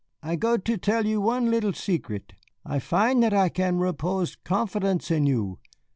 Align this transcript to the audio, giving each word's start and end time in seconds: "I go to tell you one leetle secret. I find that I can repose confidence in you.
"I 0.23 0.35
go 0.35 0.57
to 0.57 0.77
tell 0.79 1.05
you 1.05 1.21
one 1.21 1.51
leetle 1.51 1.73
secret. 1.73 2.33
I 2.65 2.79
find 2.79 3.21
that 3.21 3.35
I 3.35 3.49
can 3.49 3.77
repose 3.77 4.35
confidence 4.35 5.11
in 5.11 5.27
you. 5.27 5.59